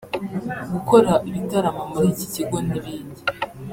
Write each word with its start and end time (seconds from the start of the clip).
gukora 0.73 1.11
ibitaramo 1.29 1.83
muri 1.91 2.07
iki 2.13 2.27
kigo 2.33 2.57
n’ibindi 2.67 3.21